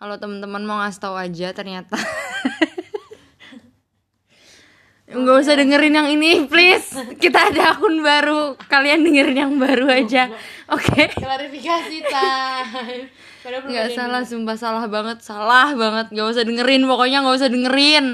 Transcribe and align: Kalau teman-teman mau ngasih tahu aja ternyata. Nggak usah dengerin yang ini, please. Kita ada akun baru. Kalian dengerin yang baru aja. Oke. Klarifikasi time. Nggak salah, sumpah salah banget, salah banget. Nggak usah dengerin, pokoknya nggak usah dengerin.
Kalau 0.00 0.16
teman-teman 0.16 0.64
mau 0.64 0.80
ngasih 0.80 0.96
tahu 0.96 1.12
aja 1.12 1.52
ternyata. 1.52 1.92
Nggak 5.10 5.36
usah 5.44 5.60
dengerin 5.60 5.92
yang 5.92 6.08
ini, 6.08 6.48
please. 6.48 6.96
Kita 7.20 7.52
ada 7.52 7.76
akun 7.76 8.00
baru. 8.00 8.56
Kalian 8.70 9.04
dengerin 9.04 9.36
yang 9.44 9.52
baru 9.60 9.92
aja. 9.92 10.32
Oke. 10.72 11.12
Klarifikasi 11.12 11.96
time. 12.08 13.12
Nggak 13.44 13.92
salah, 13.92 14.24
sumpah 14.24 14.56
salah 14.56 14.88
banget, 14.88 15.20
salah 15.20 15.76
banget. 15.76 16.16
Nggak 16.16 16.28
usah 16.32 16.44
dengerin, 16.48 16.88
pokoknya 16.88 17.20
nggak 17.20 17.36
usah 17.36 17.50
dengerin. 17.52 18.06